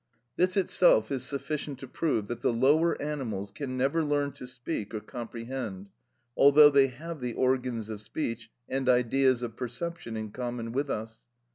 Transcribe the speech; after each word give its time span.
This 0.35 0.57
itself 0.57 1.11
is 1.11 1.23
sufficient 1.23 1.77
to 1.77 1.87
prove 1.87 2.27
that 2.27 2.41
the 2.41 2.51
lower 2.51 2.99
animals 2.99 3.51
can 3.51 3.77
never 3.77 4.03
learn 4.03 4.31
to 4.31 4.47
speak 4.47 4.95
or 4.95 4.99
comprehend, 4.99 5.89
although 6.35 6.71
they 6.71 6.87
have 6.87 7.21
the 7.21 7.33
organs 7.33 7.87
of 7.87 8.01
speech 8.01 8.49
and 8.67 8.89
ideas 8.89 9.43
of 9.43 9.55
perception 9.55 10.17
in 10.17 10.31
common 10.31 10.71
with 10.71 10.89
us. 10.89 11.23